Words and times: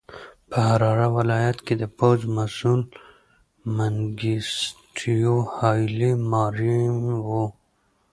په 0.49 0.57
حراره 0.69 1.07
ولایت 1.17 1.57
کې 1.65 1.73
د 1.81 1.83
پوځ 1.97 2.19
مسوول 2.35 2.81
منګیسټیو 3.75 5.35
هایلي 5.55 6.11
ماریم 6.31 6.97
و. 7.27 7.29